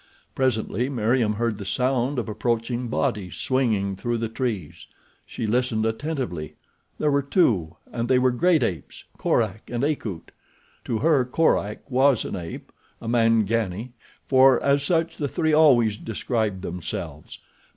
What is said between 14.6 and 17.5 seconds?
as such the three always described themselves.